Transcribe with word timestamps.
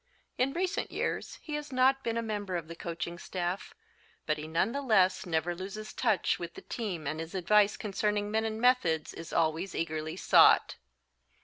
In 0.39 0.53
recent 0.53 0.89
years 0.91 1.35
he 1.43 1.53
has 1.53 1.71
not 1.71 2.03
been 2.03 2.17
a 2.17 2.23
member 2.23 2.55
of 2.55 2.67
the 2.67 2.75
coaching 2.75 3.19
staff, 3.19 3.75
but 4.25 4.39
he 4.39 4.47
none 4.47 4.71
the 4.71 4.81
less 4.81 5.27
never 5.27 5.53
loses 5.53 5.93
touch 5.93 6.39
with 6.39 6.55
the 6.55 6.63
team 6.63 7.05
and 7.05 7.19
his 7.19 7.35
advice 7.35 7.77
concerning 7.77 8.31
men 8.31 8.43
and 8.43 8.59
methods 8.59 9.13
is 9.13 9.31
always 9.31 9.75
eagerly 9.75 10.15
sought. 10.17 10.77